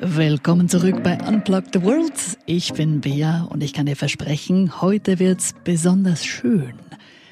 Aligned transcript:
Willkommen 0.00 0.68
zurück 0.68 1.02
bei 1.02 1.18
Unplug 1.26 1.64
the 1.72 1.82
World. 1.82 2.12
Ich 2.46 2.72
bin 2.72 3.00
Bea 3.00 3.46
und 3.50 3.62
ich 3.62 3.72
kann 3.72 3.86
dir 3.86 3.96
versprechen, 3.96 4.80
heute 4.80 5.18
wird's 5.18 5.54
besonders 5.64 6.24
schön. 6.24 6.74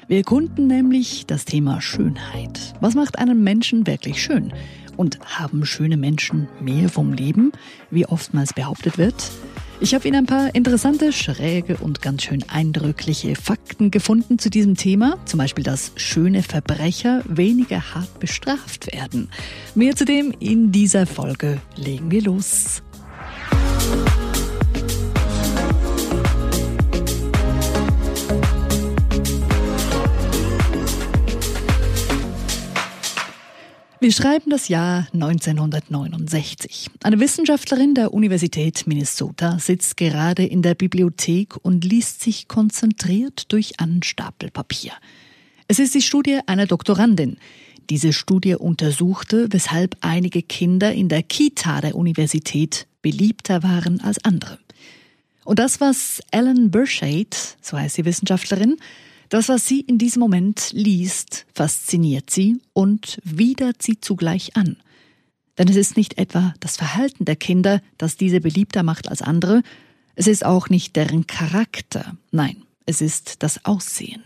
Wir 0.07 0.17
erkunden 0.17 0.67
nämlich 0.67 1.25
das 1.25 1.43
Thema 1.45 1.81
Schönheit. 1.81 2.73
Was 2.79 2.95
macht 2.95 3.19
einen 3.19 3.43
Menschen 3.43 3.87
wirklich 3.87 4.21
schön? 4.21 4.53
Und 4.95 5.19
haben 5.25 5.65
schöne 5.65 5.97
Menschen 5.97 6.47
mehr 6.61 6.87
vom 6.87 7.13
Leben, 7.13 7.51
wie 7.91 8.05
oftmals 8.05 8.53
behauptet 8.53 8.97
wird? 8.97 9.31
Ich 9.79 9.93
habe 9.93 10.07
Ihnen 10.07 10.17
ein 10.17 10.25
paar 10.25 10.55
interessante, 10.55 11.13
schräge 11.13 11.77
und 11.77 12.01
ganz 12.01 12.23
schön 12.23 12.43
eindrückliche 12.49 13.35
Fakten 13.35 13.91
gefunden 13.91 14.39
zu 14.39 14.49
diesem 14.49 14.75
Thema. 14.75 15.19
Zum 15.25 15.37
Beispiel, 15.37 15.63
dass 15.63 15.91
schöne 15.95 16.41
Verbrecher 16.41 17.21
weniger 17.27 17.93
hart 17.93 18.19
bestraft 18.19 18.91
werden. 18.91 19.29
Mehr 19.75 19.95
zudem 19.95 20.33
in 20.39 20.71
dieser 20.71 21.05
Folge. 21.05 21.61
Legen 21.75 22.09
wir 22.09 22.23
los. 22.23 22.81
Wir 33.99 34.11
schreiben 34.11 34.51
das 34.51 34.67
Jahr 34.67 35.07
1969. 35.11 36.91
Eine 37.01 37.19
Wissenschaftlerin 37.19 37.95
der 37.95 38.13
Universität 38.13 38.85
Minnesota 38.85 39.57
sitzt 39.57 39.97
gerade 39.97 40.45
in 40.45 40.61
der 40.61 40.75
Bibliothek 40.75 41.55
und 41.63 41.83
liest 41.83 42.21
sich 42.21 42.47
konzentriert 42.47 43.51
durch 43.51 43.79
einen 43.79 44.03
Stapel 44.03 44.51
Papier. 44.51 44.91
Es 45.67 45.79
ist 45.79 45.95
die 45.95 46.03
Studie 46.03 46.41
einer 46.45 46.67
Doktorandin. 46.67 47.37
Diese 47.89 48.13
Studie 48.13 48.53
untersuchte, 48.53 49.47
weshalb 49.49 49.97
einige 50.01 50.43
Kinder 50.43 50.93
in 50.93 51.09
der 51.09 51.23
Kita 51.23 51.81
der 51.81 51.95
Universität 51.95 52.85
beliebter 53.01 53.63
waren 53.63 53.99
als 54.01 54.23
andere. 54.23 54.59
Und 55.43 55.57
das, 55.57 55.81
was 55.81 56.21
Ellen 56.29 56.69
Burchade, 56.69 57.35
so 57.63 57.79
heißt 57.79 57.97
die 57.97 58.05
Wissenschaftlerin, 58.05 58.77
das, 59.29 59.49
was 59.49 59.65
sie 59.65 59.81
in 59.81 59.97
diesem 59.97 60.19
Moment 60.19 60.71
liest, 60.73 61.45
fasziniert 61.53 62.29
sie 62.29 62.59
und 62.73 63.19
widert 63.23 63.81
sie 63.81 63.99
zugleich 63.99 64.55
an. 64.55 64.77
Denn 65.57 65.67
es 65.67 65.75
ist 65.75 65.97
nicht 65.97 66.17
etwa 66.17 66.53
das 66.59 66.77
Verhalten 66.77 67.25
der 67.25 67.35
Kinder, 67.35 67.81
das 67.97 68.15
diese 68.15 68.39
beliebter 68.39 68.83
macht 68.83 69.09
als 69.09 69.21
andere, 69.21 69.63
es 70.15 70.27
ist 70.27 70.45
auch 70.45 70.69
nicht 70.69 70.95
deren 70.95 71.27
Charakter, 71.27 72.17
nein, 72.31 72.63
es 72.85 73.01
ist 73.01 73.43
das 73.43 73.65
Aussehen. 73.65 74.23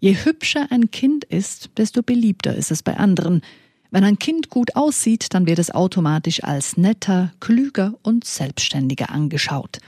Je 0.00 0.14
hübscher 0.14 0.68
ein 0.70 0.92
Kind 0.92 1.24
ist, 1.24 1.70
desto 1.76 2.02
beliebter 2.02 2.54
ist 2.54 2.70
es 2.70 2.84
bei 2.84 2.96
anderen. 2.96 3.42
Wenn 3.90 4.04
ein 4.04 4.18
Kind 4.18 4.48
gut 4.48 4.76
aussieht, 4.76 5.34
dann 5.34 5.46
wird 5.46 5.58
es 5.58 5.72
automatisch 5.72 6.44
als 6.44 6.76
netter, 6.76 7.32
klüger 7.40 7.94
und 8.02 8.24
selbstständiger 8.24 9.10
angeschaut. 9.10 9.78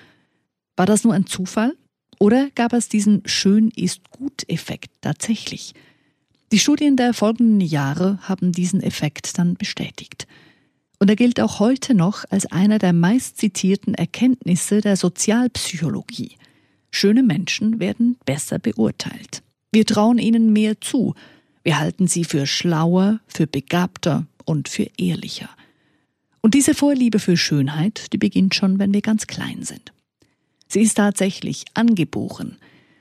War 0.76 0.86
das 0.86 1.04
nur 1.04 1.14
ein 1.14 1.26
Zufall? 1.26 1.76
Oder 2.22 2.50
gab 2.54 2.74
es 2.74 2.88
diesen 2.90 3.22
Schön 3.24 3.70
ist 3.74 4.10
gut 4.10 4.44
Effekt 4.46 4.90
tatsächlich? 5.00 5.72
Die 6.52 6.58
Studien 6.58 6.96
der 6.96 7.14
folgenden 7.14 7.62
Jahre 7.62 8.18
haben 8.20 8.52
diesen 8.52 8.82
Effekt 8.82 9.38
dann 9.38 9.54
bestätigt. 9.54 10.26
Und 10.98 11.08
er 11.08 11.16
gilt 11.16 11.40
auch 11.40 11.60
heute 11.60 11.94
noch 11.94 12.26
als 12.28 12.44
einer 12.44 12.78
der 12.78 12.92
meistzitierten 12.92 13.94
Erkenntnisse 13.94 14.82
der 14.82 14.96
Sozialpsychologie. 14.96 16.36
Schöne 16.90 17.22
Menschen 17.22 17.80
werden 17.80 18.18
besser 18.26 18.58
beurteilt. 18.58 19.42
Wir 19.72 19.86
trauen 19.86 20.18
ihnen 20.18 20.52
mehr 20.52 20.78
zu. 20.82 21.14
Wir 21.62 21.78
halten 21.78 22.06
sie 22.06 22.24
für 22.24 22.46
schlauer, 22.46 23.20
für 23.28 23.46
begabter 23.46 24.26
und 24.44 24.68
für 24.68 24.88
ehrlicher. 24.98 25.48
Und 26.42 26.52
diese 26.52 26.74
Vorliebe 26.74 27.18
für 27.18 27.38
Schönheit, 27.38 28.12
die 28.12 28.18
beginnt 28.18 28.54
schon, 28.54 28.78
wenn 28.78 28.92
wir 28.92 29.00
ganz 29.00 29.26
klein 29.26 29.62
sind. 29.62 29.92
Sie 30.70 30.82
ist 30.82 30.94
tatsächlich 30.94 31.64
angeboren. 31.74 32.56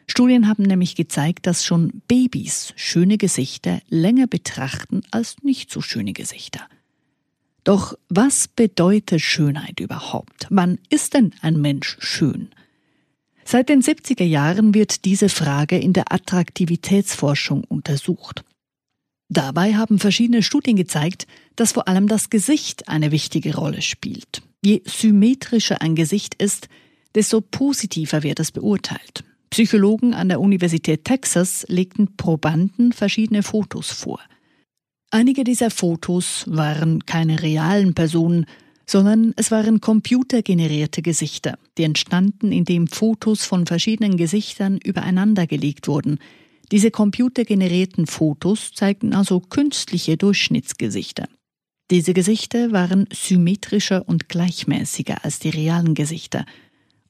Studien 0.08 0.48
haben 0.48 0.64
nämlich 0.64 0.96
gezeigt, 0.96 1.46
dass 1.46 1.64
schon 1.64 2.02
Babys 2.08 2.74
schöne 2.76 3.20
Gesichter 3.20 3.80
länger 3.90 4.26
betrachten 4.26 5.04
als 5.12 5.36
nicht 5.44 5.72
so 5.72 5.80
schöne 5.80 6.14
Gesichter. 6.14 6.62
Doch 7.64 7.94
was 8.10 8.48
bedeutet 8.48 9.22
Schönheit 9.22 9.80
überhaupt? 9.80 10.48
Wann 10.50 10.80
ist 10.90 11.14
denn 11.14 11.36
ein 11.42 11.62
Mensch 11.62 11.98
schön? 12.00 12.50
Seit 13.46 13.70
den 13.70 13.84
70er 13.84 14.24
Jahren 14.24 14.74
wird 14.74 15.06
diese 15.06 15.30
Frage 15.30 15.78
in 15.78 15.94
der 15.94 16.12
Attraktivitätsforschung 16.12 17.64
untersucht. 17.66 18.44
Dabei 19.28 19.76
haben 19.76 20.00
verschiedene 20.00 20.42
Studien 20.42 20.76
gezeigt, 20.76 21.28
dass 21.56 21.74
vor 21.74 21.88
allem 21.88 22.08
das 22.08 22.32
Gesicht 22.32 22.88
eine 22.88 23.12
wichtige 23.12 23.56
Rolle 23.56 23.84
spielt. 23.84 24.42
Je 24.66 24.82
symmetrischer 24.86 25.84
ein 25.84 25.94
Gesicht 25.94 26.34
ist, 26.42 26.68
desto 27.16 27.42
positiver 27.42 28.24
wird 28.24 28.40
es 28.40 28.52
beurteilt. 28.52 29.24
Psychologen 29.50 30.14
an 30.14 30.30
der 30.30 30.42
Universität 30.42 31.06
Texas 31.06 31.66
legten 31.68 32.16
Probanden 32.16 32.94
verschiedene 32.94 33.42
Fotos 33.44 33.92
vor. 33.92 34.20
Einige 35.12 35.44
dieser 35.44 35.72
Fotos 35.72 36.46
waren 36.48 37.06
keine 37.06 37.42
realen 37.42 37.96
Personen, 37.96 38.46
sondern 38.86 39.34
es 39.38 39.50
waren 39.50 39.82
computergenerierte 39.82 41.02
Gesichter, 41.02 41.58
die 41.78 41.84
entstanden, 41.84 42.52
indem 42.52 42.88
Fotos 42.88 43.44
von 43.44 43.66
verschiedenen 43.66 44.18
Gesichtern 44.18 44.80
übereinander 44.84 45.48
gelegt 45.48 45.88
wurden. 45.88 46.20
Diese 46.72 46.92
computergenerierten 46.92 48.06
Fotos 48.06 48.72
zeigten 48.74 49.14
also 49.14 49.40
künstliche 49.40 50.16
Durchschnittsgesichter. 50.18 51.28
Diese 51.90 52.14
Gesichter 52.14 52.72
waren 52.72 53.08
symmetrischer 53.12 54.08
und 54.08 54.30
gleichmäßiger 54.30 55.24
als 55.26 55.40
die 55.40 55.50
realen 55.50 55.96
Gesichter– 55.96 56.46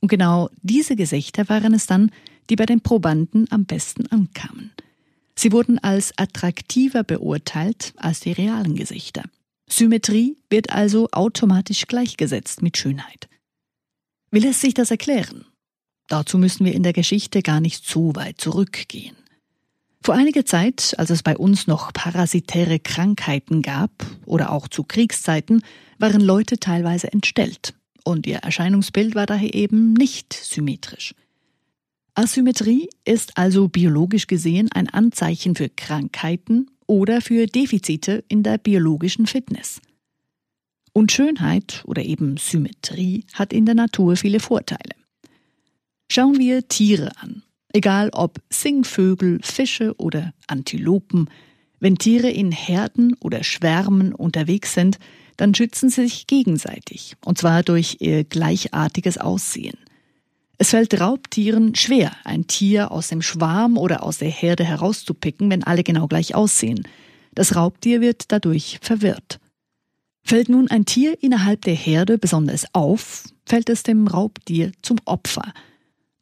und 0.01 0.07
genau 0.07 0.49
diese 0.61 0.95
Gesichter 0.95 1.49
waren 1.49 1.73
es 1.73 1.85
dann, 1.85 2.11
die 2.49 2.55
bei 2.55 2.65
den 2.65 2.81
Probanden 2.81 3.47
am 3.51 3.65
besten 3.65 4.07
ankamen. 4.07 4.71
Sie 5.35 5.51
wurden 5.51 5.79
als 5.79 6.13
attraktiver 6.17 7.03
beurteilt 7.03 7.93
als 7.97 8.19
die 8.19 8.31
realen 8.31 8.75
Gesichter. 8.75 9.23
Symmetrie 9.69 10.35
wird 10.49 10.71
also 10.71 11.07
automatisch 11.11 11.85
gleichgesetzt 11.87 12.61
mit 12.61 12.77
Schönheit. 12.77 13.29
Wie 14.31 14.39
lässt 14.39 14.61
sich 14.61 14.73
das 14.73 14.91
erklären? 14.91 15.45
Dazu 16.07 16.37
müssen 16.37 16.65
wir 16.65 16.73
in 16.73 16.83
der 16.83 16.93
Geschichte 16.93 17.41
gar 17.41 17.61
nicht 17.61 17.85
so 17.85 18.15
weit 18.15 18.41
zurückgehen. 18.41 19.15
Vor 20.01 20.15
einiger 20.15 20.45
Zeit, 20.45 20.95
als 20.97 21.09
es 21.09 21.23
bei 21.23 21.37
uns 21.37 21.67
noch 21.67 21.93
parasitäre 21.93 22.79
Krankheiten 22.79 23.61
gab 23.61 23.91
oder 24.25 24.51
auch 24.51 24.67
zu 24.67 24.83
Kriegszeiten, 24.83 25.61
waren 25.99 26.21
Leute 26.21 26.57
teilweise 26.57 27.11
entstellt 27.13 27.78
und 28.03 28.27
ihr 28.27 28.37
Erscheinungsbild 28.37 29.15
war 29.15 29.25
daher 29.25 29.53
eben 29.53 29.93
nicht 29.93 30.33
symmetrisch. 30.33 31.13
Asymmetrie 32.15 32.89
ist 33.05 33.37
also 33.37 33.67
biologisch 33.67 34.27
gesehen 34.27 34.69
ein 34.73 34.89
Anzeichen 34.89 35.55
für 35.55 35.69
Krankheiten 35.69 36.69
oder 36.85 37.21
für 37.21 37.45
Defizite 37.45 38.23
in 38.27 38.43
der 38.43 38.57
biologischen 38.57 39.25
Fitness. 39.25 39.79
Und 40.91 41.11
Schönheit 41.11 41.83
oder 41.85 42.03
eben 42.03 42.37
Symmetrie 42.37 43.25
hat 43.33 43.53
in 43.53 43.65
der 43.65 43.75
Natur 43.75 44.15
viele 44.15 44.39
Vorteile. 44.39 44.95
Schauen 46.11 46.39
wir 46.39 46.67
Tiere 46.67 47.11
an. 47.21 47.43
Egal 47.71 48.09
ob 48.13 48.41
Singvögel, 48.49 49.39
Fische 49.43 49.93
oder 49.97 50.33
Antilopen, 50.47 51.29
wenn 51.79 51.97
Tiere 51.97 52.31
in 52.31 52.51
Herden 52.51 53.15
oder 53.19 53.43
Schwärmen 53.43 54.13
unterwegs 54.13 54.73
sind, 54.73 54.97
dann 55.39 55.55
schützen 55.55 55.89
sie 55.89 56.01
sich 56.01 56.27
gegenseitig, 56.27 57.15
und 57.23 57.37
zwar 57.37 57.63
durch 57.63 57.97
ihr 58.01 58.25
gleichartiges 58.25 59.17
Aussehen. 59.17 59.77
Es 60.57 60.71
fällt 60.71 60.99
Raubtieren 60.99 61.75
schwer, 61.75 62.11
ein 62.25 62.45
Tier 62.47 62.91
aus 62.91 63.07
dem 63.07 63.21
Schwarm 63.21 63.77
oder 63.77 64.03
aus 64.03 64.17
der 64.17 64.29
Herde 64.29 64.65
herauszupicken, 64.65 65.49
wenn 65.49 65.63
alle 65.63 65.83
genau 65.83 66.07
gleich 66.07 66.35
aussehen. 66.35 66.85
Das 67.35 67.55
Raubtier 67.55 68.01
wird 68.01 68.33
dadurch 68.33 68.79
verwirrt. 68.81 69.39
Fällt 70.25 70.49
nun 70.49 70.69
ein 70.69 70.83
Tier 70.83 71.23
innerhalb 71.23 71.61
der 71.61 71.75
Herde 71.75 72.17
besonders 72.17 72.65
auf, 72.75 73.23
fällt 73.45 73.69
es 73.69 73.83
dem 73.83 74.07
Raubtier 74.07 74.73
zum 74.81 74.97
Opfer. 75.05 75.53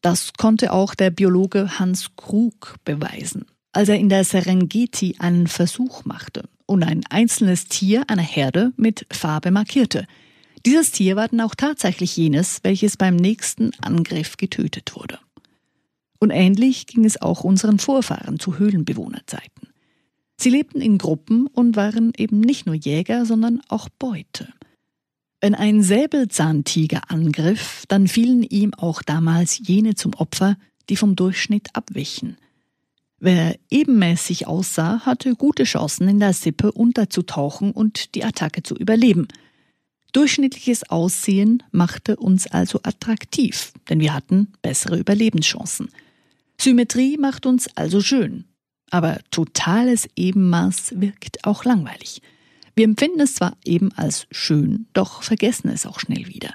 Das 0.01 0.33
konnte 0.33 0.73
auch 0.73 0.93
der 0.93 1.09
Biologe 1.09 1.79
Hans 1.79 2.11
Krug 2.15 2.75
beweisen, 2.85 3.47
als 3.71 3.89
er 3.89 3.99
in 3.99 4.09
der 4.09 4.23
Serengeti 4.23 5.15
einen 5.19 5.47
Versuch 5.47 6.05
machte 6.05 6.49
und 6.65 6.83
ein 6.83 7.03
einzelnes 7.09 7.65
Tier 7.65 8.03
einer 8.07 8.21
Herde 8.21 8.73
mit 8.77 9.05
Farbe 9.11 9.51
markierte. 9.51 10.07
Dieses 10.65 10.91
Tier 10.91 11.15
war 11.15 11.27
dann 11.27 11.41
auch 11.41 11.55
tatsächlich 11.55 12.17
jenes, 12.17 12.59
welches 12.63 12.97
beim 12.97 13.15
nächsten 13.15 13.71
Angriff 13.81 14.37
getötet 14.37 14.95
wurde. 14.95 15.19
Und 16.19 16.31
ähnlich 16.31 16.87
ging 16.87 17.05
es 17.05 17.21
auch 17.21 17.43
unseren 17.43 17.79
Vorfahren 17.79 18.39
zu 18.39 18.57
Höhlenbewohnerzeiten. 18.57 19.69
Sie 20.39 20.49
lebten 20.49 20.81
in 20.81 20.97
Gruppen 20.97 21.47
und 21.47 21.75
waren 21.75 22.11
eben 22.17 22.39
nicht 22.39 22.65
nur 22.65 22.75
Jäger, 22.75 23.25
sondern 23.25 23.61
auch 23.69 23.89
Beute. 23.89 24.49
Wenn 25.39 25.53
ein 25.53 25.83
Säbelzahntiger 25.83 27.11
angriff, 27.11 27.83
dann 27.87 28.07
fielen 28.07 28.41
ihm 28.41 28.73
auch 28.73 29.03
damals 29.03 29.59
jene 29.63 29.93
zum 29.93 30.15
Opfer, 30.15 30.57
die 30.89 30.95
vom 30.95 31.15
Durchschnitt 31.15 31.69
abwichen– 31.75 32.37
Wer 33.19 33.57
ebenmäßig 33.71 34.47
aussah, 34.47 35.01
hatte 35.05 35.35
gute 35.35 35.63
Chancen, 35.63 36.07
in 36.07 36.19
der 36.19 36.33
Sippe 36.33 36.71
unterzutauchen 36.71 37.71
und 37.71 38.13
die 38.13 38.23
Attacke 38.23 38.61
zu 38.61 38.75
überleben. 38.75 39.27
Durchschnittliches 40.13 40.89
Aussehen 40.89 41.63
machte 41.71 42.15
uns 42.15 42.47
also 42.47 42.79
attraktiv, 42.83 43.73
denn 43.89 43.99
wir 43.99 44.13
hatten 44.13 44.53
bessere 44.61 44.97
Überlebenschancen. 44.97 45.89
Symmetrie 46.59 47.17
macht 47.17 47.45
uns 47.45 47.67
also 47.75 48.01
schön. 48.01 48.45
Aber 48.89 49.19
totales 49.31 50.07
Ebenmaß 50.15 50.93
wirkt 51.01 51.43
auch 51.43 51.65
langweilig. 51.65 52.21
Wir 52.75 52.85
empfinden 52.85 53.19
es 53.19 53.35
zwar 53.35 53.57
eben 53.65 53.91
als 53.93 54.27
schön, 54.31 54.87
doch 54.93 55.23
vergessen 55.23 55.69
es 55.69 55.85
auch 55.85 55.99
schnell 55.99 56.27
wieder. 56.27 56.53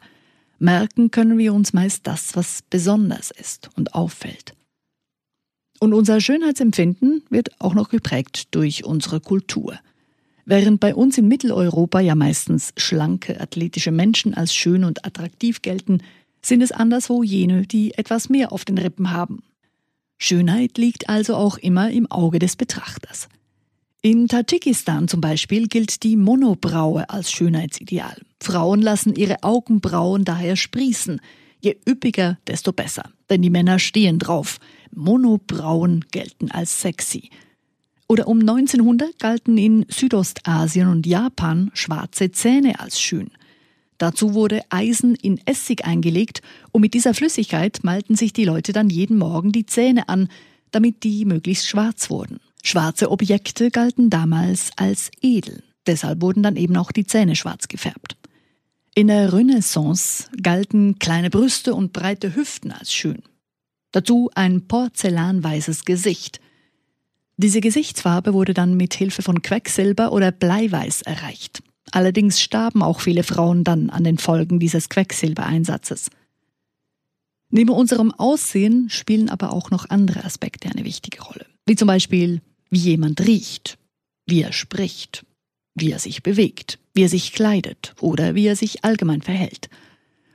Merken 0.58 1.10
können 1.10 1.38
wir 1.38 1.52
uns 1.52 1.72
meist 1.72 2.06
das, 2.06 2.36
was 2.36 2.62
besonders 2.70 3.32
ist 3.32 3.70
und 3.76 3.94
auffällt. 3.94 4.54
Und 5.82 5.94
unser 5.94 6.20
Schönheitsempfinden 6.20 7.24
wird 7.28 7.60
auch 7.60 7.74
noch 7.74 7.88
geprägt 7.88 8.54
durch 8.54 8.84
unsere 8.84 9.18
Kultur. 9.18 9.80
Während 10.44 10.78
bei 10.78 10.94
uns 10.94 11.18
in 11.18 11.26
Mitteleuropa 11.26 11.98
ja 11.98 12.14
meistens 12.14 12.72
schlanke, 12.76 13.40
athletische 13.40 13.90
Menschen 13.90 14.32
als 14.32 14.54
schön 14.54 14.84
und 14.84 15.04
attraktiv 15.04 15.60
gelten, 15.60 15.98
sind 16.40 16.62
es 16.62 16.70
anderswo 16.70 17.24
jene, 17.24 17.66
die 17.66 17.98
etwas 17.98 18.28
mehr 18.28 18.52
auf 18.52 18.64
den 18.64 18.78
Rippen 18.78 19.10
haben. 19.10 19.42
Schönheit 20.18 20.78
liegt 20.78 21.08
also 21.08 21.34
auch 21.34 21.58
immer 21.58 21.90
im 21.90 22.08
Auge 22.08 22.38
des 22.38 22.54
Betrachters. 22.54 23.28
In 24.02 24.28
Tadschikistan 24.28 25.08
zum 25.08 25.20
Beispiel 25.20 25.66
gilt 25.66 26.04
die 26.04 26.16
Monobraue 26.16 27.10
als 27.10 27.32
Schönheitsideal. 27.32 28.18
Frauen 28.40 28.82
lassen 28.82 29.16
ihre 29.16 29.42
Augenbrauen 29.42 30.24
daher 30.24 30.54
sprießen. 30.54 31.20
Je 31.60 31.76
üppiger, 31.88 32.38
desto 32.46 32.72
besser. 32.72 33.10
Denn 33.30 33.42
die 33.42 33.50
Männer 33.50 33.80
stehen 33.80 34.20
drauf. 34.20 34.60
Monobrauen 34.94 36.04
gelten 36.10 36.50
als 36.50 36.80
sexy. 36.80 37.30
Oder 38.08 38.28
um 38.28 38.40
1900 38.40 39.18
galten 39.18 39.56
in 39.56 39.86
Südostasien 39.88 40.88
und 40.88 41.06
Japan 41.06 41.70
schwarze 41.72 42.30
Zähne 42.30 42.78
als 42.78 43.00
schön. 43.00 43.30
Dazu 43.98 44.34
wurde 44.34 44.62
Eisen 44.68 45.14
in 45.14 45.40
Essig 45.46 45.84
eingelegt 45.84 46.42
und 46.72 46.80
mit 46.80 46.92
dieser 46.92 47.14
Flüssigkeit 47.14 47.84
malten 47.84 48.16
sich 48.16 48.32
die 48.32 48.44
Leute 48.44 48.72
dann 48.72 48.90
jeden 48.90 49.16
Morgen 49.16 49.52
die 49.52 49.64
Zähne 49.64 50.08
an, 50.08 50.28
damit 50.72 51.04
die 51.04 51.24
möglichst 51.24 51.68
schwarz 51.68 52.10
wurden. 52.10 52.40
Schwarze 52.62 53.10
Objekte 53.10 53.70
galten 53.70 54.10
damals 54.10 54.70
als 54.76 55.10
edel. 55.20 55.62
Deshalb 55.86 56.20
wurden 56.20 56.42
dann 56.42 56.56
eben 56.56 56.76
auch 56.76 56.92
die 56.92 57.06
Zähne 57.06 57.36
schwarz 57.36 57.68
gefärbt. 57.68 58.16
In 58.94 59.06
der 59.06 59.32
Renaissance 59.32 60.26
galten 60.42 60.98
kleine 60.98 61.30
Brüste 61.30 61.74
und 61.74 61.92
breite 61.92 62.36
Hüften 62.36 62.72
als 62.72 62.92
schön. 62.92 63.22
Dazu 63.92 64.30
ein 64.34 64.66
porzellanweißes 64.66 65.84
Gesicht. 65.84 66.40
Diese 67.36 67.60
Gesichtsfarbe 67.60 68.34
wurde 68.34 68.54
dann 68.54 68.76
mit 68.76 68.94
Hilfe 68.94 69.22
von 69.22 69.42
Quecksilber 69.42 70.12
oder 70.12 70.32
Bleiweiß 70.32 71.02
erreicht. 71.02 71.62
Allerdings 71.90 72.40
starben 72.40 72.82
auch 72.82 73.00
viele 73.00 73.22
Frauen 73.22 73.64
dann 73.64 73.90
an 73.90 74.04
den 74.04 74.18
Folgen 74.18 74.58
dieses 74.58 74.88
Quecksilbereinsatzes. 74.88 76.10
Neben 77.50 77.70
unserem 77.70 78.12
Aussehen 78.12 78.88
spielen 78.88 79.28
aber 79.28 79.52
auch 79.52 79.70
noch 79.70 79.90
andere 79.90 80.24
Aspekte 80.24 80.70
eine 80.70 80.84
wichtige 80.84 81.20
Rolle, 81.22 81.44
wie 81.66 81.76
zum 81.76 81.86
Beispiel, 81.86 82.40
wie 82.70 82.78
jemand 82.78 83.20
riecht, 83.26 83.78
wie 84.26 84.40
er 84.40 84.52
spricht, 84.52 85.26
wie 85.74 85.92
er 85.92 85.98
sich 85.98 86.22
bewegt, 86.22 86.78
wie 86.94 87.02
er 87.02 87.10
sich 87.10 87.34
kleidet 87.34 87.94
oder 88.00 88.34
wie 88.34 88.46
er 88.46 88.56
sich 88.56 88.84
allgemein 88.84 89.20
verhält. 89.20 89.68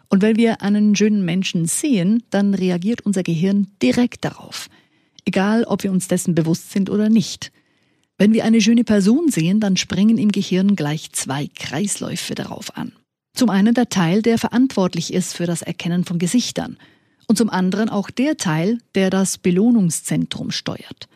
Und 0.10 0.22
wenn 0.22 0.38
wir 0.38 0.62
einen 0.62 0.96
schönen 0.96 1.26
Menschen 1.26 1.66
sehen, 1.66 2.24
dann 2.30 2.54
reagiert 2.54 3.02
unser 3.02 3.24
Gehirn 3.24 3.68
direkt 3.82 4.24
darauf, 4.24 4.70
egal 5.26 5.64
ob 5.66 5.84
wir 5.84 5.92
uns 5.92 6.08
dessen 6.08 6.34
bewusst 6.36 6.72
sind 6.72 6.90
oder 6.90 7.10
nicht. 7.10 7.52
Wenn 8.18 8.34
wir 8.34 8.46
eine 8.46 8.62
schöne 8.62 8.84
Person 8.84 9.30
sehen, 9.30 9.60
dann 9.60 9.78
springen 9.78 10.18
im 10.18 10.32
Gehirn 10.32 10.76
gleich 10.76 11.12
zwei 11.12 11.48
Kreisläufe 11.56 12.36
darauf 12.36 12.76
an. 12.76 12.94
Zum 13.36 13.50
einen 13.52 13.76
der 13.76 13.90
Teil, 13.90 14.24
der 14.24 14.40
verantwortlich 14.40 15.14
ist 15.14 15.36
für 15.36 15.46
das 15.46 15.62
Erkennen 15.62 16.06
von 16.06 16.18
Gesichtern 16.18 16.78
und 17.28 17.38
zum 17.38 17.50
anderen 17.50 17.90
auch 17.90 18.10
der 18.10 18.38
Teil, 18.38 18.80
der 18.96 19.12
das 19.12 19.38
Belohnungszentrum 19.38 20.50
steuert. 20.50 21.08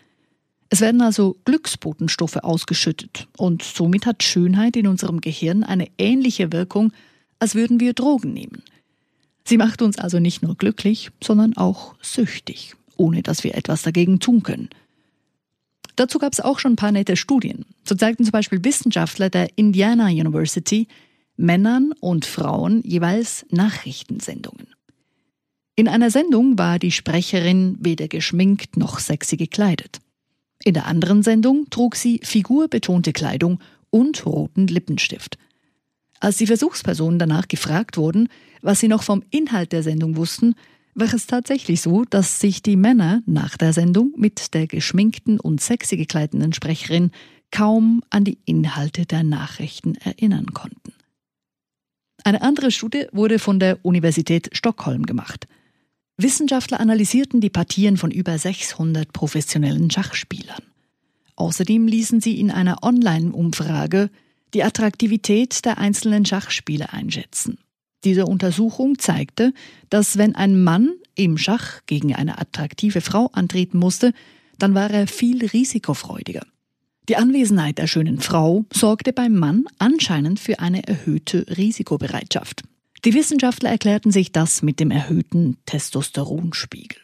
Es 0.69 0.81
werden 0.81 1.01
also 1.01 1.37
Glücksbotenstoffe 1.45 2.37
ausgeschüttet 2.37 3.27
und 3.37 3.63
somit 3.63 4.05
hat 4.05 4.21
Schönheit 4.21 4.75
in 4.75 4.87
unserem 4.87 5.19
Gehirn 5.19 5.63
eine 5.63 5.87
ähnliche 5.97 6.51
Wirkung, 6.51 6.93
als 7.39 7.55
würden 7.55 7.79
wir 7.79 7.93
Drogen 7.93 8.33
nehmen. 8.33 8.61
Sie 9.43 9.57
macht 9.57 9.81
uns 9.81 9.97
also 9.97 10.19
nicht 10.19 10.43
nur 10.43 10.55
glücklich, 10.55 11.09
sondern 11.23 11.57
auch 11.57 11.95
süchtig, 12.01 12.75
ohne 12.97 13.23
dass 13.23 13.43
wir 13.43 13.55
etwas 13.55 13.81
dagegen 13.81 14.19
tun 14.19 14.43
können. 14.43 14.69
Dazu 15.95 16.19
gab 16.19 16.33
es 16.33 16.39
auch 16.39 16.59
schon 16.59 16.73
ein 16.73 16.77
paar 16.77 16.91
nette 16.91 17.17
Studien. 17.17 17.65
So 17.83 17.95
zeigten 17.95 18.23
zum 18.23 18.31
Beispiel 18.31 18.63
Wissenschaftler 18.63 19.29
der 19.29 19.49
Indiana 19.57 20.07
University 20.07 20.87
Männern 21.37 21.91
und 21.99 22.25
Frauen 22.25 22.81
jeweils 22.83 23.45
Nachrichtensendungen. 23.49 24.67
In 25.75 25.87
einer 25.87 26.11
Sendung 26.11 26.57
war 26.57 26.79
die 26.79 26.91
Sprecherin 26.91 27.77
weder 27.79 28.07
geschminkt 28.07 28.77
noch 28.77 28.99
sexy 28.99 29.37
gekleidet. 29.37 29.99
In 30.63 30.73
der 30.75 30.85
anderen 30.85 31.23
Sendung 31.23 31.67
trug 31.69 31.95
sie 31.95 32.19
figurbetonte 32.23 33.13
Kleidung 33.13 33.59
und 33.89 34.25
roten 34.25 34.67
Lippenstift. 34.67 35.37
Als 36.21 36.37
die 36.37 36.45
Versuchspersonen 36.45 37.17
danach 37.17 37.47
gefragt 37.47 37.97
wurden, 37.97 38.29
was 38.61 38.79
sie 38.79 38.87
noch 38.87 39.01
vom 39.01 39.23
Inhalt 39.31 39.71
der 39.71 39.81
Sendung 39.81 40.15
wussten, 40.15 40.53
war 40.93 41.11
es 41.11 41.25
tatsächlich 41.25 41.81
so, 41.81 42.05
dass 42.05 42.39
sich 42.39 42.61
die 42.61 42.75
Männer 42.75 43.23
nach 43.25 43.57
der 43.57 43.73
Sendung 43.73 44.13
mit 44.17 44.53
der 44.53 44.67
geschminkten 44.67 45.39
und 45.39 45.61
sexy 45.61 45.97
gekleideten 45.97 46.53
Sprecherin 46.53 47.09
kaum 47.49 48.03
an 48.11 48.23
die 48.23 48.37
Inhalte 48.45 49.07
der 49.07 49.23
Nachrichten 49.23 49.95
erinnern 49.95 50.53
konnten. 50.53 50.93
Eine 52.23 52.43
andere 52.43 52.69
Studie 52.69 53.07
wurde 53.11 53.39
von 53.39 53.59
der 53.59 53.79
Universität 53.83 54.49
Stockholm 54.53 55.07
gemacht. 55.07 55.47
Wissenschaftler 56.17 56.79
analysierten 56.79 57.41
die 57.41 57.49
Partien 57.49 57.97
von 57.97 58.11
über 58.11 58.37
600 58.37 59.11
professionellen 59.11 59.89
Schachspielern. 59.89 60.61
Außerdem 61.35 61.87
ließen 61.87 62.21
sie 62.21 62.39
in 62.39 62.51
einer 62.51 62.83
Online-Umfrage 62.83 64.11
die 64.53 64.63
Attraktivität 64.63 65.65
der 65.65 65.77
einzelnen 65.77 66.25
Schachspiele 66.25 66.93
einschätzen. 66.93 67.57
Diese 68.03 68.25
Untersuchung 68.25 68.97
zeigte, 68.97 69.53
dass 69.89 70.17
wenn 70.17 70.35
ein 70.35 70.63
Mann 70.63 70.93
im 71.15 71.37
Schach 71.37 71.81
gegen 71.85 72.15
eine 72.15 72.39
attraktive 72.39 73.01
Frau 73.01 73.27
antreten 73.33 73.77
musste, 73.77 74.13
dann 74.57 74.73
war 74.73 74.89
er 74.89 75.07
viel 75.07 75.45
risikofreudiger. 75.45 76.45
Die 77.09 77.15
Anwesenheit 77.15 77.77
der 77.77 77.87
schönen 77.87 78.19
Frau 78.19 78.65
sorgte 78.71 79.11
beim 79.11 79.35
Mann 79.35 79.65
anscheinend 79.79 80.39
für 80.39 80.59
eine 80.59 80.87
erhöhte 80.87 81.45
Risikobereitschaft. 81.57 82.63
Die 83.03 83.13
Wissenschaftler 83.13 83.71
erklärten 83.71 84.11
sich 84.11 84.31
das 84.31 84.61
mit 84.61 84.79
dem 84.79 84.91
erhöhten 84.91 85.57
Testosteronspiegel. 85.65 86.99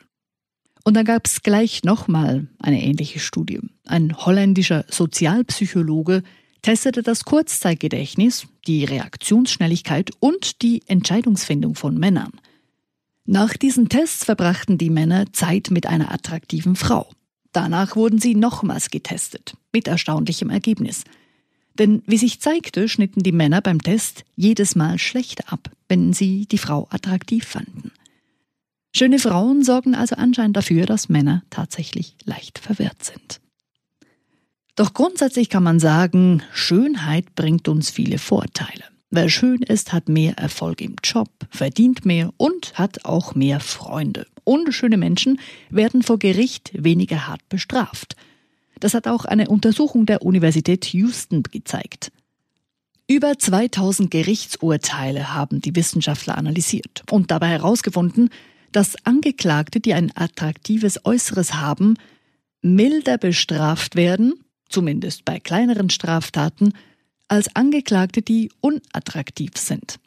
Und 0.83 0.93
dann 0.93 1.05
gab 1.05 1.25
es 1.25 1.41
gleich 1.41 1.83
nochmal 1.83 2.47
eine 2.59 2.81
ähnliche 2.81 3.19
Studie. 3.19 3.59
Ein 3.85 4.15
holländischer 4.15 4.85
Sozialpsychologe 4.89 6.23
testete 6.67 7.01
das 7.01 7.23
Kurzzeitgedächtnis, 7.23 8.45
die 8.67 8.83
Reaktionsschnelligkeit 8.83 10.11
und 10.19 10.61
die 10.61 10.83
Entscheidungsfindung 10.87 11.75
von 11.75 11.97
Männern. 11.97 12.33
Nach 13.23 13.55
diesen 13.55 13.87
Tests 13.87 14.25
verbrachten 14.25 14.77
die 14.77 14.89
Männer 14.89 15.31
Zeit 15.31 15.71
mit 15.71 15.85
einer 15.85 16.11
attraktiven 16.11 16.75
Frau. 16.75 17.09
Danach 17.53 17.95
wurden 17.95 18.19
sie 18.19 18.35
nochmals 18.35 18.89
getestet, 18.89 19.55
mit 19.71 19.87
erstaunlichem 19.87 20.49
Ergebnis. 20.49 21.05
Denn 21.79 22.03
wie 22.05 22.17
sich 22.17 22.41
zeigte, 22.41 22.89
schnitten 22.89 23.23
die 23.23 23.31
Männer 23.31 23.61
beim 23.61 23.81
Test 23.81 24.25
jedes 24.35 24.75
Mal 24.75 24.99
schlecht 24.99 25.49
ab, 25.49 25.71
wenn 25.87 26.11
sie 26.11 26.47
die 26.47 26.57
Frau 26.57 26.89
attraktiv 26.89 27.45
fanden. 27.45 27.93
Schöne 28.93 29.19
Frauen 29.19 29.63
sorgen 29.63 29.95
also 29.95 30.17
anscheinend 30.17 30.57
dafür, 30.57 30.85
dass 30.85 31.07
Männer 31.07 31.43
tatsächlich 31.49 32.17
leicht 32.25 32.59
verwirrt 32.59 33.05
sind. 33.05 33.36
Doch 34.77 34.93
grundsätzlich 34.93 35.49
kann 35.49 35.63
man 35.63 35.79
sagen, 35.79 36.43
Schönheit 36.53 37.33
bringt 37.33 37.67
uns 37.67 37.89
viele 37.89 38.19
Vorteile. 38.19 38.83
Wer 39.09 39.27
schön 39.27 39.63
ist, 39.63 39.91
hat 39.91 40.07
mehr 40.07 40.37
Erfolg 40.37 40.81
im 40.81 40.97
Job, 41.03 41.31
verdient 41.49 42.05
mehr 42.05 42.29
und 42.37 42.77
hat 42.77 43.03
auch 43.03 43.33
mehr 43.33 43.59
Freunde. 43.59 44.27
Unschöne 44.43 44.97
Menschen 44.97 45.39
werden 45.71 46.03
vor 46.03 46.19
Gericht 46.19 46.71
weniger 46.75 47.25
hart 47.25 47.41
bestraft. 47.49 48.15
Das 48.79 48.93
hat 48.93 49.07
auch 49.07 49.25
eine 49.25 49.47
Untersuchung 49.47 50.05
der 50.05 50.21
Universität 50.21 50.85
Houston 50.93 51.41
gezeigt. 51.41 52.11
Über 53.07 53.39
2000 53.39 54.11
Gerichtsurteile 54.11 55.33
haben 55.33 55.59
die 55.59 55.75
Wissenschaftler 55.75 56.37
analysiert 56.37 57.01
und 57.09 57.31
dabei 57.31 57.47
herausgefunden, 57.47 58.29
dass 58.73 58.95
Angeklagte, 59.07 59.79
die 59.79 59.95
ein 59.95 60.11
attraktives 60.13 61.03
Äußeres 61.03 61.55
haben, 61.55 61.95
milder 62.61 63.17
bestraft 63.17 63.95
werden 63.95 64.35
zumindest 64.69 65.25
bei 65.25 65.39
kleineren 65.39 65.89
Straftaten, 65.89 66.73
als 67.27 67.53
Angeklagte, 67.55 68.21
die 68.21 68.49
unattraktiv 68.61 69.57
sind. 69.57 69.99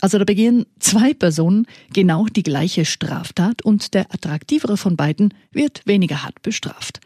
Also 0.00 0.18
da 0.18 0.24
begehen 0.24 0.66
zwei 0.78 1.14
Personen 1.14 1.66
genau 1.92 2.26
die 2.26 2.42
gleiche 2.42 2.84
Straftat 2.84 3.62
und 3.62 3.94
der 3.94 4.12
attraktivere 4.12 4.76
von 4.76 4.96
beiden 4.96 5.34
wird 5.52 5.82
weniger 5.84 6.22
hart 6.22 6.42
bestraft. 6.42 7.00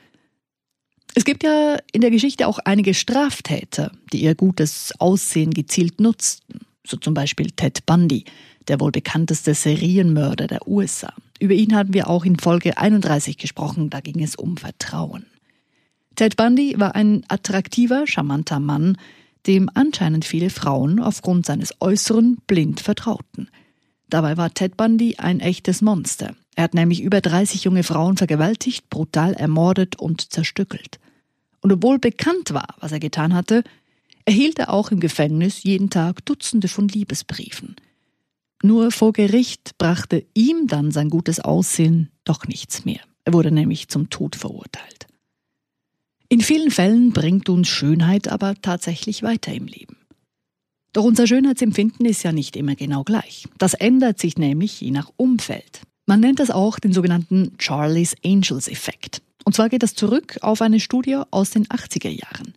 Es 1.14 1.24
gibt 1.24 1.44
ja 1.44 1.76
in 1.92 2.00
der 2.00 2.10
Geschichte 2.10 2.46
auch 2.46 2.58
einige 2.64 2.94
Straftäter, 2.94 3.92
die 4.12 4.22
ihr 4.22 4.34
gutes 4.34 4.92
Aussehen 4.98 5.52
gezielt 5.52 6.00
nutzten. 6.00 6.60
so 6.86 6.96
zum 6.96 7.14
Beispiel 7.14 7.50
Ted 7.50 7.86
Bundy, 7.86 8.24
der 8.68 8.80
wohl 8.80 8.90
bekannteste 8.90 9.54
Serienmörder 9.54 10.46
der 10.46 10.68
USA. 10.68 11.12
Über 11.40 11.54
ihn 11.54 11.74
haben 11.74 11.94
wir 11.94 12.08
auch 12.08 12.24
in 12.24 12.38
Folge 12.38 12.76
31 12.76 13.38
gesprochen, 13.38 13.90
da 13.90 14.00
ging 14.00 14.22
es 14.22 14.34
um 14.36 14.56
Vertrauen. 14.56 15.26
Ted 16.16 16.36
Bundy 16.36 16.74
war 16.78 16.94
ein 16.94 17.24
attraktiver, 17.28 18.06
charmanter 18.06 18.60
Mann, 18.60 18.96
dem 19.46 19.68
anscheinend 19.74 20.24
viele 20.24 20.50
Frauen 20.50 21.00
aufgrund 21.00 21.44
seines 21.44 21.74
Äußeren 21.80 22.38
blind 22.46 22.80
vertrauten. 22.80 23.48
Dabei 24.08 24.36
war 24.36 24.54
Ted 24.54 24.76
Bundy 24.76 25.16
ein 25.16 25.40
echtes 25.40 25.82
Monster. 25.82 26.36
Er 26.54 26.64
hat 26.64 26.74
nämlich 26.74 27.02
über 27.02 27.20
30 27.20 27.64
junge 27.64 27.82
Frauen 27.82 28.16
vergewaltigt, 28.16 28.88
brutal 28.90 29.32
ermordet 29.34 29.96
und 29.96 30.32
zerstückelt. 30.32 31.00
Und 31.60 31.72
obwohl 31.72 31.98
bekannt 31.98 32.54
war, 32.54 32.76
was 32.78 32.92
er 32.92 33.00
getan 33.00 33.34
hatte, 33.34 33.64
erhielt 34.24 34.58
er 34.58 34.72
auch 34.72 34.90
im 34.90 35.00
Gefängnis 35.00 35.64
jeden 35.64 35.90
Tag 35.90 36.24
Dutzende 36.24 36.68
von 36.68 36.88
Liebesbriefen. 36.88 37.76
Nur 38.62 38.92
vor 38.92 39.12
Gericht 39.12 39.76
brachte 39.78 40.24
ihm 40.32 40.68
dann 40.68 40.90
sein 40.90 41.10
gutes 41.10 41.40
Aussehen 41.40 42.10
doch 42.24 42.46
nichts 42.46 42.84
mehr. 42.84 43.00
Er 43.24 43.32
wurde 43.32 43.50
nämlich 43.50 43.88
zum 43.88 44.10
Tod 44.10 44.36
verurteilt. 44.36 45.06
In 46.28 46.40
vielen 46.40 46.70
Fällen 46.70 47.12
bringt 47.12 47.48
uns 47.48 47.68
Schönheit 47.68 48.28
aber 48.28 48.54
tatsächlich 48.60 49.22
weiter 49.22 49.52
im 49.52 49.66
Leben. 49.66 49.96
Doch 50.92 51.04
unser 51.04 51.26
Schönheitsempfinden 51.26 52.06
ist 52.06 52.22
ja 52.22 52.32
nicht 52.32 52.56
immer 52.56 52.76
genau 52.76 53.02
gleich. 53.02 53.46
Das 53.58 53.74
ändert 53.74 54.20
sich 54.20 54.38
nämlich 54.38 54.80
je 54.80 54.92
nach 54.92 55.10
Umfeld. 55.16 55.82
Man 56.06 56.20
nennt 56.20 56.38
das 56.38 56.50
auch 56.50 56.78
den 56.78 56.92
sogenannten 56.92 57.52
Charlie's 57.58 58.14
Angels 58.24 58.68
Effekt. 58.68 59.22
Und 59.44 59.54
zwar 59.54 59.68
geht 59.68 59.82
das 59.82 59.94
zurück 59.94 60.38
auf 60.40 60.62
eine 60.62 60.80
Studie 60.80 61.20
aus 61.30 61.50
den 61.50 61.66
80er 61.66 62.08
Jahren. 62.08 62.54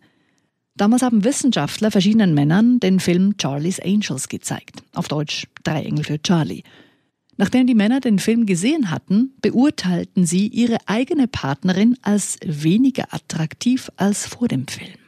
Damals 0.76 1.02
haben 1.02 1.24
Wissenschaftler 1.24 1.90
verschiedenen 1.90 2.34
Männern 2.34 2.78
den 2.78 3.00
Film 3.00 3.34
Charlie's 3.40 3.80
Angels 3.80 4.28
gezeigt, 4.28 4.84
auf 4.94 5.08
Deutsch 5.08 5.48
Drei 5.64 5.82
Engel 5.82 6.04
für 6.04 6.22
Charlie. 6.22 6.62
Nachdem 7.40 7.68
die 7.68 7.76
Männer 7.76 8.00
den 8.00 8.18
Film 8.18 8.46
gesehen 8.46 8.90
hatten, 8.90 9.32
beurteilten 9.40 10.26
sie 10.26 10.48
ihre 10.48 10.78
eigene 10.86 11.28
Partnerin 11.28 11.96
als 12.02 12.36
weniger 12.44 13.14
attraktiv 13.14 13.92
als 13.94 14.26
vor 14.26 14.48
dem 14.48 14.66
Film. 14.66 14.98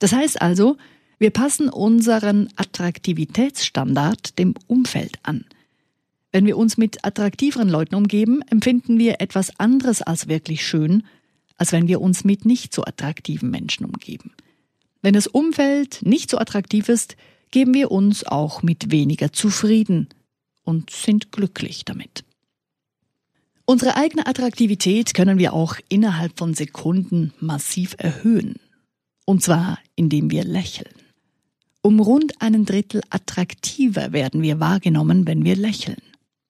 Das 0.00 0.12
heißt 0.12 0.42
also, 0.42 0.76
wir 1.20 1.30
passen 1.30 1.68
unseren 1.68 2.48
Attraktivitätsstandard 2.56 4.36
dem 4.36 4.54
Umfeld 4.66 5.18
an. 5.22 5.44
Wenn 6.32 6.44
wir 6.44 6.58
uns 6.58 6.76
mit 6.76 7.04
attraktiveren 7.04 7.68
Leuten 7.68 7.94
umgeben, 7.94 8.42
empfinden 8.50 8.98
wir 8.98 9.20
etwas 9.20 9.60
anderes 9.60 10.02
als 10.02 10.26
wirklich 10.26 10.66
schön, 10.66 11.04
als 11.56 11.70
wenn 11.70 11.86
wir 11.86 12.00
uns 12.00 12.24
mit 12.24 12.46
nicht 12.46 12.74
so 12.74 12.82
attraktiven 12.82 13.50
Menschen 13.50 13.84
umgeben. 13.84 14.32
Wenn 15.02 15.14
das 15.14 15.28
Umfeld 15.28 16.00
nicht 16.02 16.30
so 16.30 16.38
attraktiv 16.38 16.88
ist, 16.88 17.16
geben 17.52 17.74
wir 17.74 17.92
uns 17.92 18.26
auch 18.26 18.64
mit 18.64 18.90
weniger 18.90 19.32
zufrieden 19.32 20.08
und 20.68 20.90
sind 20.90 21.32
glücklich 21.32 21.86
damit. 21.86 22.24
Unsere 23.64 23.96
eigene 23.96 24.26
Attraktivität 24.26 25.14
können 25.14 25.38
wir 25.38 25.54
auch 25.54 25.76
innerhalb 25.88 26.38
von 26.38 26.52
Sekunden 26.52 27.32
massiv 27.40 27.96
erhöhen. 27.96 28.56
Und 29.24 29.42
zwar 29.42 29.78
indem 29.96 30.30
wir 30.30 30.44
lächeln. 30.44 30.92
Um 31.80 32.00
rund 32.00 32.42
einen 32.42 32.66
Drittel 32.66 33.00
attraktiver 33.08 34.12
werden 34.12 34.42
wir 34.42 34.60
wahrgenommen, 34.60 35.26
wenn 35.26 35.42
wir 35.42 35.56
lächeln. 35.56 36.02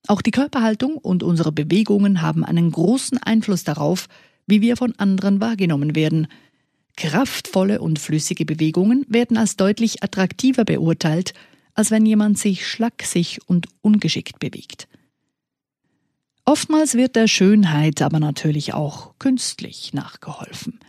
Auch 0.08 0.20
die 0.20 0.32
Körperhaltung 0.32 0.96
und 0.96 1.22
unsere 1.22 1.52
Bewegungen 1.52 2.20
haben 2.20 2.44
einen 2.44 2.72
großen 2.72 3.18
Einfluss 3.18 3.62
darauf, 3.62 4.08
wie 4.48 4.60
wir 4.60 4.76
von 4.76 4.98
anderen 4.98 5.40
wahrgenommen 5.40 5.94
werden– 5.94 6.26
Kraftvolle 6.98 7.80
und 7.80 8.00
flüssige 8.00 8.44
Bewegungen 8.44 9.06
werden 9.08 9.36
als 9.36 9.54
deutlich 9.54 10.02
attraktiver 10.02 10.64
beurteilt, 10.64 11.32
als 11.78 11.92
wenn 11.92 12.04
jemand 12.04 12.36
sich 12.36 12.66
schlaksig 12.66 13.38
und 13.46 13.68
ungeschickt 13.82 14.40
bewegt. 14.40 14.88
Oftmals 16.44 16.94
wird 16.94 17.14
der 17.14 17.28
Schönheit 17.28 18.02
aber 18.02 18.18
natürlich 18.18 18.74
auch 18.74 19.12
künstlich 19.20 19.92
nachgeholfen. 19.92 20.80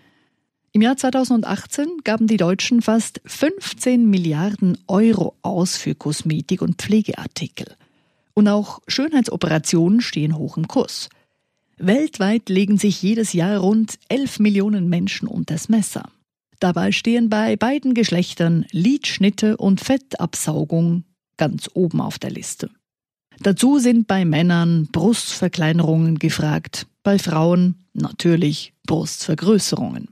Im 0.72 0.82
Jahr 0.82 0.98
2018 0.98 2.00
gaben 2.04 2.26
die 2.26 2.38
Deutschen 2.38 2.82
fast 2.82 3.22
15 3.24 4.10
Milliarden 4.10 4.80
Euro 4.88 5.36
aus 5.44 5.78
für 5.78 5.94
Kosmetik 5.94 6.64
und 6.64 6.82
Pflegeartikel. 6.82 7.68
Und 8.34 8.48
auch 8.48 8.80
Schönheitsoperationen 8.88 10.02
stehen 10.02 10.36
hoch 10.36 10.58
im 10.58 10.68
Kurs. 10.68 11.10
Weltweit 11.78 12.50
legen 12.50 12.80
sich 12.80 13.00
jedes 13.04 13.34
Jahr 13.34 13.60
rund 13.60 14.00
11 14.10 14.40
Millionen 14.40 14.90
Menschen 14.90 15.28
unters 15.28 15.70
Messer. 15.70 16.10
Dabei 16.60 16.92
stehen 16.92 17.30
bei 17.30 17.56
beiden 17.56 17.94
Geschlechtern 17.94 18.66
Lidschnitte 18.72 19.58
und 19.58 19.80
Fettabsaugung 19.80 21.06
ganz 21.38 21.70
oben 21.74 22.02
auf 22.02 22.20
der 22.20 22.32
Liste. 22.32 22.70
Dazu 23.40 23.80
sind 23.80 24.08
bei 24.08 24.26
Männern 24.26 24.90
Brustverkleinerungen 24.92 26.20
gefragt, 26.20 26.88
bei 27.04 27.18
Frauen 27.18 27.86
natürlich 27.94 28.74
Brustvergrößerungen. 28.86 30.10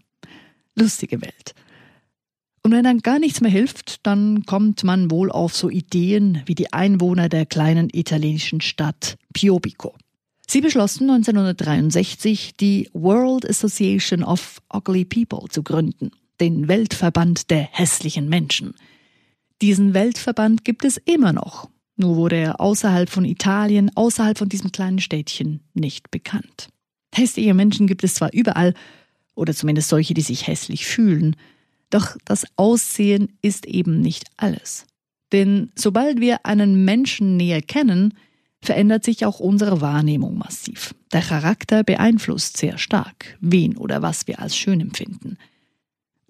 Lustige 0.76 1.22
Welt. 1.22 1.54
Und 2.64 2.72
wenn 2.72 2.84
dann 2.84 3.00
gar 3.00 3.20
nichts 3.20 3.42
mehr 3.42 3.52
hilft, 3.52 4.06
dann 4.06 4.46
kommt 4.46 4.84
man 4.84 5.12
wohl 5.12 5.32
auf 5.32 5.56
so 5.56 5.70
Ideen 5.70 6.42
wie 6.46 6.56
die 6.56 6.72
Einwohner 6.72 7.28
der 7.28 7.46
kleinen 7.46 7.90
italienischen 7.92 8.62
Stadt 8.62 9.18
Piobico. 9.34 9.96
Sie 10.50 10.62
beschlossen 10.62 11.10
1963, 11.10 12.56
die 12.56 12.90
World 12.94 13.50
Association 13.50 14.24
of 14.24 14.62
Ugly 14.74 15.04
People 15.04 15.50
zu 15.50 15.62
gründen, 15.62 16.12
den 16.40 16.68
Weltverband 16.68 17.50
der 17.50 17.64
hässlichen 17.72 18.30
Menschen. 18.30 18.74
Diesen 19.62 19.94
Weltverband 19.94 20.64
gibt 20.66 20.86
es 20.86 20.98
immer 20.98 21.34
noch, 21.34 21.70
nur 21.96 22.16
wurde 22.16 22.36
er 22.36 22.62
außerhalb 22.62 23.10
von 23.10 23.26
Italien, 23.26 23.92
außerhalb 23.96 24.38
von 24.38 24.50
diesem 24.50 24.72
kleinen 24.72 25.00
Städtchen 25.00 25.62
nicht 25.74 26.12
bekannt. 26.12 26.70
Hässliche 27.14 27.54
Menschen 27.54 27.88
gibt 27.88 28.04
es 28.04 28.14
zwar 28.14 28.34
überall, 28.34 28.74
oder 29.34 29.54
zumindest 29.54 29.90
solche, 29.90 30.14
die 30.14 30.22
sich 30.22 30.48
hässlich 30.48 30.86
fühlen, 30.88 31.36
doch 31.90 32.18
das 32.26 32.46
Aussehen 32.56 33.38
ist 33.42 33.66
eben 33.66 34.02
nicht 34.02 34.26
alles. 34.36 34.86
Denn 35.32 35.72
sobald 35.76 36.20
wir 36.20 36.46
einen 36.46 36.86
Menschen 36.86 37.38
näher 37.38 37.62
kennen, 37.62 38.14
verändert 38.62 39.04
sich 39.04 39.26
auch 39.26 39.40
unsere 39.40 39.82
Wahrnehmung 39.82 40.38
massiv. 40.38 40.96
Der 41.14 41.22
Charakter 41.22 41.84
beeinflusst 41.84 42.58
sehr 42.58 42.78
stark, 42.78 43.38
wen 43.40 43.78
oder 43.78 44.02
was 44.02 44.28
wir 44.28 44.40
als 44.40 44.58
schön 44.58 44.82
empfinden. 44.82 45.38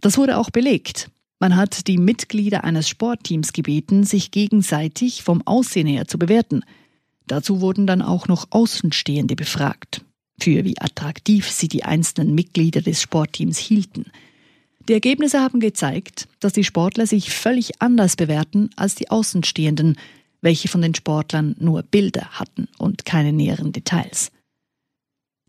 Das 0.02 0.18
wurde 0.18 0.38
auch 0.38 0.50
belegt. 0.50 1.10
Man 1.40 1.56
hat 1.56 1.88
die 1.88 1.98
Mitglieder 1.98 2.64
eines 2.64 2.90
Sportteams 2.90 3.54
gebeten, 3.54 4.04
sich 4.04 4.32
gegenseitig 4.32 5.24
vom 5.24 5.46
Aussehen 5.46 5.88
her 5.88 6.08
zu 6.08 6.18
bewerten. 6.18 6.64
Dazu 7.28 7.62
wurden 7.62 7.86
dann 7.86 8.02
auch 8.02 8.28
noch 8.28 8.48
Außenstehende 8.52 9.36
befragt, 9.36 10.02
für 10.40 10.66
wie 10.66 10.80
attraktiv 10.80 11.50
sie 11.50 11.68
die 11.68 11.84
einzelnen 11.84 12.34
Mitglieder 12.34 12.82
des 12.82 13.02
Sportteams 13.02 13.58
hielten. 13.58 14.06
Die 14.88 14.94
Ergebnisse 14.94 15.42
haben 15.42 15.60
gezeigt, 15.60 16.28
dass 16.40 16.54
die 16.54 16.64
Sportler 16.64 17.06
sich 17.06 17.32
völlig 17.32 17.82
anders 17.82 18.16
bewerten 18.16 18.70
als 18.76 18.96
die 18.96 19.12
Außenstehenden, 19.12 19.98
welche 20.42 20.70
von 20.70 20.82
den 20.82 20.96
Sportlern 20.96 21.56
nur 21.60 21.84
Bilder 21.84 22.30
hatten 22.32 22.68
und 22.78 23.06
keine 23.06 23.34
näheren 23.34 23.74
Details. 23.74 24.32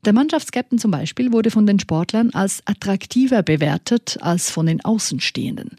Der 0.08 0.14
Mannschaftskapitän 0.14 0.78
zum 0.78 0.90
Beispiel 0.90 1.32
wurde 1.34 1.50
von 1.50 1.66
den 1.66 1.78
Sportlern 1.78 2.30
als 2.30 2.62
attraktiver 2.64 3.42
bewertet 3.42 4.16
als 4.22 4.50
von 4.50 4.64
den 4.64 4.82
Außenstehenden. 4.82 5.76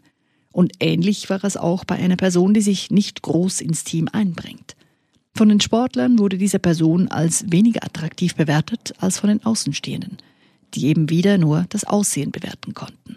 Und 0.52 0.74
ähnlich 0.78 1.28
war 1.30 1.42
es 1.42 1.56
auch 1.56 1.84
bei 1.84 1.96
einer 1.96 2.14
Person, 2.14 2.54
die 2.54 2.60
sich 2.60 2.92
nicht 2.92 3.22
groß 3.22 3.60
ins 3.60 3.82
Team 3.82 4.06
einbringt. 4.12 4.76
Von 5.34 5.48
den 5.48 5.60
Sportlern 5.60 6.20
wurde 6.20 6.38
diese 6.38 6.60
Person 6.60 7.08
als 7.08 7.50
weniger 7.50 7.82
attraktiv 7.82 8.36
bewertet 8.36 8.94
als 9.00 9.18
von 9.18 9.30
den 9.30 9.44
Außenstehenden, 9.44 10.18
die 10.74 10.86
eben 10.86 11.10
wieder 11.10 11.36
nur 11.36 11.66
das 11.68 11.82
Aussehen 11.82 12.30
bewerten 12.30 12.72
konnten. 12.72 13.16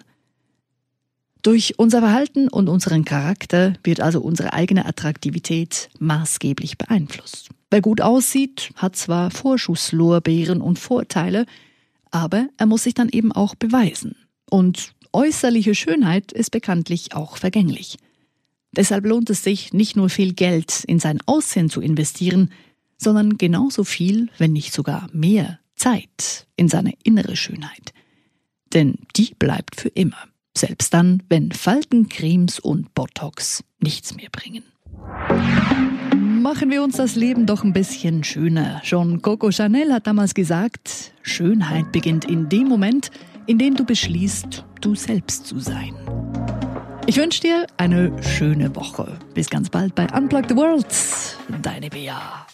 Durch 1.43 1.77
unser 1.77 1.99
Verhalten 1.99 2.47
und 2.47 2.69
unseren 2.69 3.05
Charakter 3.05 3.73
wird 3.83 3.99
also 3.99 4.19
unsere 4.19 4.53
eigene 4.53 4.87
Attraktivität 4.87 5.91
maßgeblich 5.99 6.79
beeinflusst. 6.79 7.51
Wer 7.73 7.81
gut 7.81 8.01
aussieht, 8.01 8.69
hat 8.75 8.95
zwar 8.95 9.31
Vorschusslorbeeren 9.31 10.61
und 10.61 10.77
Vorteile, 10.77 11.47
aber 12.11 12.47
er 12.57 12.67
muss 12.67 12.83
sich 12.83 12.93
dann 12.93 13.09
eben 13.09 13.31
auch 13.31 13.55
beweisen. 13.55 14.15
Und 14.47 14.93
äußerliche 15.11 15.73
Schönheit 15.73 16.31
ist 16.31 16.51
bekanntlich 16.51 17.15
auch 17.15 17.37
vergänglich. 17.37 17.97
Deshalb 18.73 19.07
lohnt 19.07 19.31
es 19.31 19.43
sich, 19.43 19.73
nicht 19.73 19.95
nur 19.95 20.09
viel 20.09 20.33
Geld 20.33 20.83
in 20.83 20.99
sein 20.99 21.17
Aussehen 21.25 21.71
zu 21.71 21.81
investieren, 21.81 22.51
sondern 22.99 23.39
genauso 23.39 23.83
viel, 23.83 24.29
wenn 24.37 24.53
nicht 24.53 24.71
sogar 24.71 25.09
mehr 25.11 25.57
Zeit 25.75 26.45
in 26.55 26.69
seine 26.69 26.93
innere 27.03 27.35
Schönheit. 27.35 27.91
Denn 28.71 28.99
die 29.15 29.33
bleibt 29.33 29.81
für 29.81 29.89
immer. 29.89 30.27
Selbst 30.55 30.93
dann, 30.93 31.23
wenn 31.27 31.51
Faltencremes 31.51 32.59
und 32.59 32.93
Botox 32.93 33.63
nichts 33.79 34.15
mehr 34.15 34.29
bringen. 34.31 34.63
Machen 36.43 36.69
wir 36.71 36.83
uns 36.83 36.97
das 36.97 37.15
Leben 37.15 37.45
doch 37.45 37.63
ein 37.63 37.71
bisschen 37.71 38.25
schöner. 38.25 38.81
Schon 38.83 39.21
Coco 39.21 39.49
Chanel 39.49 39.93
hat 39.93 40.07
damals 40.07 40.33
gesagt, 40.33 41.13
Schönheit 41.21 41.93
beginnt 41.93 42.25
in 42.25 42.49
dem 42.49 42.67
Moment, 42.67 43.11
in 43.45 43.57
dem 43.57 43.75
du 43.77 43.85
beschließt, 43.85 44.65
du 44.81 44.93
selbst 44.93 45.47
zu 45.47 45.59
sein. 45.59 45.95
Ich 47.07 47.15
wünsche 47.15 47.39
dir 47.39 47.65
eine 47.77 48.21
schöne 48.21 48.75
Woche. 48.75 49.17
Bis 49.33 49.49
ganz 49.49 49.69
bald 49.69 49.95
bei 49.95 50.05
Unplug 50.13 50.49
the 50.49 50.55
World. 50.57 50.85
Deine 51.61 51.89
Bea. 51.89 52.45